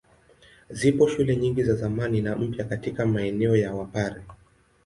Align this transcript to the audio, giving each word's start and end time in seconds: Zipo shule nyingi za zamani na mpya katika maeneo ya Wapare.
Zipo 0.69 1.07
shule 1.07 1.35
nyingi 1.35 1.63
za 1.63 1.75
zamani 1.75 2.21
na 2.21 2.35
mpya 2.35 2.65
katika 2.65 3.05
maeneo 3.05 3.55
ya 3.55 3.73
Wapare. 3.75 4.21